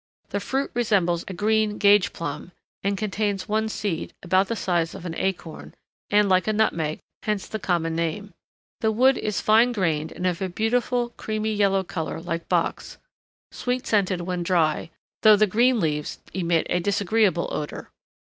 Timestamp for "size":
4.55-4.95